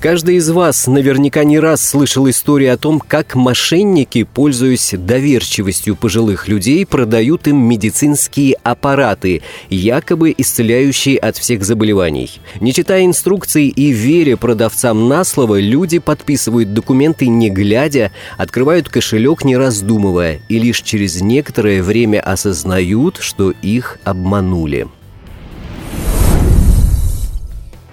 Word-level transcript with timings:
Каждый 0.00 0.36
из 0.36 0.48
вас 0.48 0.86
наверняка 0.86 1.44
не 1.44 1.58
раз 1.58 1.86
слышал 1.86 2.26
историю 2.30 2.72
о 2.72 2.78
том, 2.78 3.00
как 3.00 3.34
мошенники, 3.34 4.22
пользуясь 4.24 4.94
доверчивостью 4.96 5.94
пожилых 5.94 6.48
людей, 6.48 6.86
продают 6.86 7.46
им 7.46 7.58
медицинские 7.58 8.56
аппараты, 8.62 9.42
якобы 9.68 10.34
исцеляющие 10.38 11.18
от 11.18 11.36
всех 11.36 11.64
заболеваний. 11.64 12.40
Не 12.60 12.72
читая 12.72 13.04
инструкций 13.04 13.68
и 13.68 13.92
веря 13.92 14.38
продавцам 14.38 15.06
на 15.06 15.22
слово, 15.22 15.60
люди 15.60 15.98
подписывают 15.98 16.72
документы 16.72 17.26
не 17.26 17.50
глядя, 17.50 18.10
открывают 18.38 18.88
кошелек 18.88 19.44
не 19.44 19.58
раздумывая 19.58 20.40
и 20.48 20.58
лишь 20.58 20.80
через 20.80 21.20
некоторое 21.20 21.82
время 21.82 22.20
осознают, 22.20 23.18
что 23.20 23.50
их 23.50 23.98
обманули. 24.04 24.88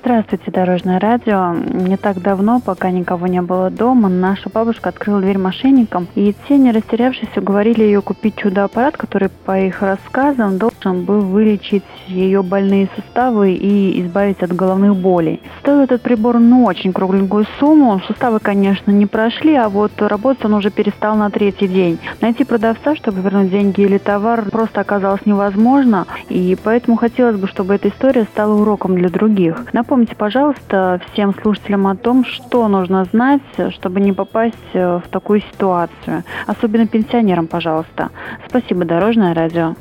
Здравствуйте, 0.08 0.52
Дорожное 0.52 1.02
радио. 1.02 1.54
Не 1.54 1.98
так 1.98 2.22
давно, 2.22 2.62
пока 2.62 2.92
никого 2.92 3.28
не 3.28 3.42
было 3.42 3.70
дома, 3.70 4.08
наша 4.08 4.50
бабушка 4.50 4.88
открыла 4.88 5.20
дверь 5.20 5.38
мошенникам, 5.38 6.08
и 6.16 6.34
те, 6.48 6.58
не 6.58 6.72
растерявшись, 6.72 7.36
уговорили 7.36 7.84
ее 7.84 8.02
купить 8.02 8.38
чудо-аппарат, 8.38 8.96
который, 8.96 9.28
по 9.28 9.60
их 9.60 9.82
рассказам, 9.82 10.60
должен 10.60 10.77
был 10.94 11.22
вылечить 11.22 11.84
ее 12.08 12.42
больные 12.42 12.90
суставы 12.96 13.54
и 13.54 14.02
избавить 14.02 14.42
от 14.44 14.56
головных 14.56 14.96
болей. 14.96 15.42
Стоил 15.60 15.82
этот 15.82 16.02
прибор, 16.02 16.40
ну, 16.40 16.66
очень 16.66 16.92
кругленькую 16.92 17.46
сумму. 17.60 18.02
Суставы, 18.08 18.40
конечно, 18.40 18.92
не 18.92 19.06
прошли, 19.06 19.56
а 19.56 19.70
вот 19.70 19.92
работать 20.02 20.46
он 20.46 20.56
уже 20.56 20.72
перестал 20.72 21.16
на 21.16 21.30
третий 21.30 21.68
день. 21.68 22.00
Найти 22.22 22.44
продавца, 22.44 22.96
чтобы 22.96 23.22
вернуть 23.22 23.52
деньги 23.52 23.82
или 23.82 23.98
товар, 23.98 24.50
просто 24.50 24.82
оказалось 24.82 25.26
невозможно, 25.26 26.08
и 26.30 26.58
поэтому 26.64 26.98
хотелось 26.98 27.38
бы, 27.38 27.48
чтобы 27.48 27.76
эта 27.76 27.90
история 27.90 28.24
стала 28.24 28.54
уроком 28.54 28.96
для 28.96 29.10
других. 29.10 29.66
Напомните, 29.74 30.16
пожалуйста, 30.16 31.00
всем 31.12 31.34
слушателям 31.42 31.88
о 31.88 31.96
том, 31.96 32.26
что 32.26 32.68
нужно 32.68 33.06
знать, 33.06 33.42
чтобы 33.72 34.00
не 34.00 34.14
попасть 34.14 34.58
э, 34.74 35.00
в 35.04 35.08
такую 35.10 35.42
ситуацию. 35.42 36.24
Особенно 36.46 36.88
пенсионерам, 36.88 37.48
пожалуйста. 37.48 38.10
Спасибо, 38.48 38.86
Дорожное 38.86 39.34
радио. 39.34 39.76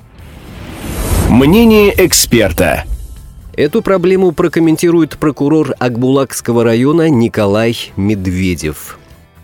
Мнение 1.29 1.93
эксперта. 1.97 2.85
Эту 3.57 3.83
проблему 3.83 4.31
прокомментирует 4.31 5.19
прокурор 5.19 5.75
Акбулакского 5.79 6.63
района 6.63 7.09
Николай 7.09 7.77
Медведев 7.97 8.97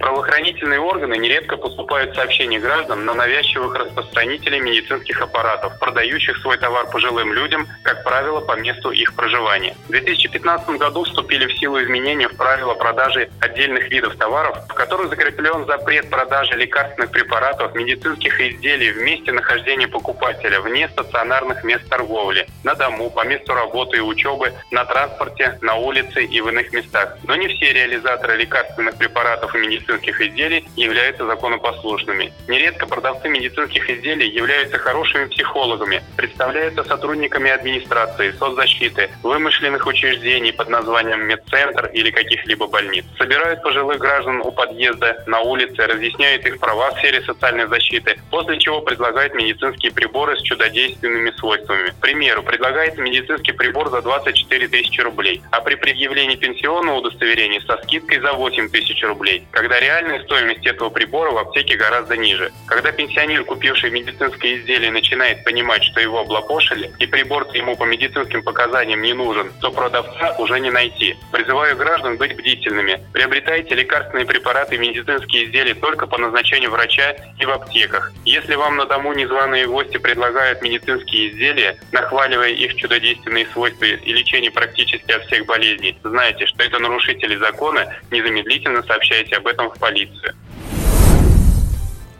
правоохранительные 0.03 0.81
органы 0.81 1.17
нередко 1.17 1.57
поступают 1.57 2.15
сообщения 2.17 2.59
граждан 2.59 3.05
на 3.05 3.15
навязчивых 3.15 3.77
распространителей 3.77 4.59
медицинских 4.61 5.21
аппаратов, 5.23 5.79
продающих 5.79 6.39
свой 6.39 6.59
товар 6.59 6.91
пожилым 6.91 7.33
людям, 7.33 7.69
как 7.85 8.03
правило, 8.03 8.41
по 8.41 8.57
месту 8.57 8.91
их 8.91 9.15
проживания. 9.15 9.77
В 9.87 9.93
2015 9.93 10.71
году 10.71 11.05
вступили 11.05 11.47
в 11.47 11.57
силу 11.57 11.81
изменения 11.81 12.29
в 12.29 12.37
правила 12.37 12.75
продажи 12.75 13.31
отдельных 13.41 13.91
видов 13.91 14.17
товаров, 14.17 14.59
в 14.69 14.75
которых 14.75 15.09
закреплен 15.09 15.67
запрет 15.67 16.11
продажи 16.11 16.55
лекарственных 16.57 17.13
препаратов, 17.13 17.75
медицинских 17.77 18.41
изделий 18.41 18.91
в 18.91 19.03
месте 19.03 19.31
нахождения 19.31 19.87
покупателя, 19.87 20.61
вне 20.61 20.89
стационарных 20.89 21.63
мест 21.63 21.89
торговли, 21.89 22.49
на 22.65 22.75
дому, 22.75 23.09
по 23.11 23.25
месту 23.25 23.55
работы 23.55 23.99
и 23.99 24.01
учебы, 24.01 24.53
на 24.73 24.85
транспорте, 24.85 25.59
на 25.61 25.77
улице 25.77 26.25
и 26.25 26.41
в 26.41 26.49
иных 26.49 26.73
местах. 26.73 27.17
Но 27.23 27.37
не 27.37 27.47
все 27.47 27.73
реализаторы 27.73 28.37
лекарственных 28.37 28.97
препаратов 28.97 29.55
и 29.55 29.59
медицинских 29.59 29.92
изделий 30.21 30.69
являются 30.77 31.27
законопослушными. 31.27 32.33
Нередко 32.49 32.87
продавцы 32.87 33.29
медицинских 33.29 33.89
изделий 33.89 34.29
являются 34.29 34.79
хорошими 34.79 35.27
психологами, 35.27 36.03
представляются 36.17 36.85
сотрудниками 36.85 37.51
администрации, 37.51 38.33
соцзащиты, 38.39 39.11
вымышленных 39.23 39.87
учреждений 39.87 40.53
под 40.53 40.69
названием 40.69 41.27
медцентр 41.27 41.87
или 41.93 42.11
каких-либо 42.11 42.67
больниц. 42.67 43.05
Собирают 43.19 43.63
пожилых 43.63 43.99
граждан 43.99 44.41
у 44.41 44.53
подъезда, 44.53 45.23
на 45.27 45.41
улице, 45.41 45.87
разъясняют 45.87 46.47
их 46.47 46.59
права 46.59 46.91
в 46.91 46.99
сфере 46.99 47.23
социальной 47.23 47.67
защиты, 47.67 48.19
после 48.31 48.59
чего 48.59 48.81
предлагают 48.81 49.35
медицинские 49.35 49.93
приборы 49.93 50.37
с 50.37 50.43
чудодейственными 50.43 51.31
свойствами. 51.33 51.91
К 51.91 51.97
примеру, 51.97 52.43
предлагается 52.43 53.01
медицинский 53.01 53.53
прибор 53.53 53.91
за 53.91 54.03
24 54.03 54.69
тысячи 54.69 55.01
рублей, 55.01 55.43
а 55.51 55.61
при 55.61 55.75
предъявлении 55.75 56.37
пенсионного 56.37 56.99
удостоверения 56.99 57.61
со 57.61 57.77
скидкой 57.83 58.21
за 58.21 58.33
8 58.33 58.69
тысяч 58.69 59.03
рублей, 59.03 59.47
когда 59.51 59.81
Реальная 59.83 60.23
стоимость 60.23 60.65
этого 60.65 60.91
прибора 60.91 61.33
в 61.33 61.39
аптеке 61.39 61.75
гораздо 61.77 62.17
ниже. 62.17 62.53
Когда 62.67 62.93
пенсионер, 62.93 63.43
купивший 63.45 63.91
медицинское 63.91 64.59
изделие, 64.59 64.93
начинает 64.93 65.43
понимать, 65.43 65.83
что 65.83 65.99
его 65.99 66.21
облапошили, 66.21 66.93
и 67.01 67.07
прибор 67.07 67.49
ему 67.53 67.77
по 67.77 67.83
медицинским 67.83 68.45
показаниям 68.45 69.03
не 69.03 69.13
нужен, 69.13 69.53
то 69.61 69.73
продавца 69.73 70.37
уже 70.39 70.61
не 70.61 70.71
найти. 70.71 71.17
Призываю 71.33 71.77
граждан 71.77 72.17
быть 72.17 72.37
бдительными. 72.37 73.01
Приобретайте 73.13 73.75
лекарственные 73.75 74.25
препараты 74.25 74.77
и 74.77 74.79
медицинские 74.79 75.47
изделия 75.47 75.75
только 75.75 76.07
по 76.07 76.17
назначению 76.17 76.71
врача 76.71 77.17
и 77.41 77.45
в 77.45 77.51
аптеках. 77.51 78.13
Если 78.25 78.55
вам 78.55 78.77
на 78.77 78.87
дому 78.87 79.13
незваные 79.15 79.67
гости 79.67 79.97
предлагают 79.97 80.63
медицинские 80.63 81.31
изделия, 81.31 81.77
нахваливая 81.91 82.51
их 82.51 82.77
чудодейственные 82.77 83.49
свойства 83.53 83.87
и 83.87 84.13
лечение 84.13 84.53
практически 84.53 85.11
от 85.11 85.25
всех 85.25 85.45
болезней, 85.47 85.99
знайте, 86.05 86.47
что 86.47 86.63
это 86.63 86.79
нарушители 86.79 87.35
закона, 87.35 87.93
незамедлительно 88.13 88.85
сообщайте 88.85 89.35
об 89.35 89.49
этом 89.49 89.72
в 89.75 89.79
полицию 89.79 89.93
полиция. 89.93 90.35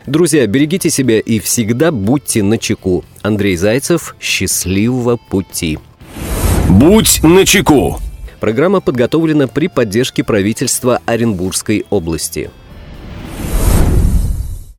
Друзья, 0.05 0.45
берегите 0.47 0.89
себя 0.89 1.19
и 1.19 1.39
всегда 1.39 1.91
будьте 1.91 2.43
на 2.43 2.57
чеку. 2.57 3.05
Андрей 3.21 3.55
Зайцев, 3.55 4.15
счастливого 4.19 5.17
пути. 5.17 5.79
Будь 6.69 7.23
на 7.23 7.45
чеку. 7.45 7.99
Программа 8.41 8.81
подготовлена 8.81 9.47
при 9.47 9.67
поддержке 9.67 10.23
правительства 10.23 10.99
Оренбургской 11.05 11.85
области. 11.89 12.51